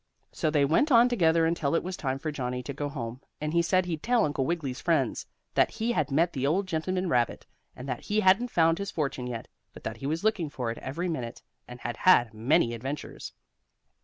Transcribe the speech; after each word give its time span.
So 0.31 0.49
they 0.49 0.65
went 0.65 0.91
on 0.91 1.07
together 1.09 1.45
until 1.45 1.75
it 1.75 1.83
was 1.83 1.95
time 1.95 2.17
for 2.17 2.31
Johnnie 2.31 2.63
to 2.63 2.73
go 2.73 2.89
home, 2.89 3.21
and 3.39 3.53
he 3.53 3.61
said 3.61 3.85
he'd 3.85 4.01
tell 4.01 4.25
Uncle 4.25 4.47
Wiggily's 4.47 4.81
friends 4.81 5.27
that 5.53 5.69
he 5.69 5.91
had 5.91 6.09
met 6.09 6.33
the 6.33 6.47
old 6.47 6.65
gentleman 6.65 7.07
rabbit, 7.07 7.45
and 7.75 7.87
that 7.87 8.01
he 8.05 8.21
hadn't 8.21 8.49
found 8.49 8.79
his 8.79 8.89
fortune 8.89 9.27
yet, 9.27 9.47
but 9.73 9.83
that 9.83 9.97
he 9.97 10.07
was 10.07 10.23
looking 10.23 10.49
for 10.49 10.71
it 10.71 10.79
every 10.79 11.07
minute, 11.07 11.43
and 11.67 11.81
had 11.81 11.97
had 11.97 12.33
many 12.33 12.73
adventures. 12.73 13.33